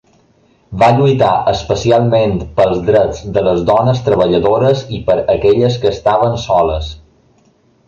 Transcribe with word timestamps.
Va 0.83 0.87
lluitar 0.99 1.33
especialment 1.51 2.33
pels 2.61 2.79
drets 2.87 3.21
de 3.37 3.45
les 3.49 3.61
dones 3.69 4.03
treballadores 4.09 4.83
i 5.01 5.05
per 5.11 5.19
aquelles 5.37 5.81
que 5.85 5.95
estaven 5.99 6.37
soles. 6.49 6.93